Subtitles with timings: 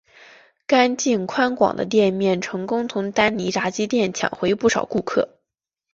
[0.65, 5.37] 干净宽广的店面成功从丹尼炸鸡店抢回不少顾客。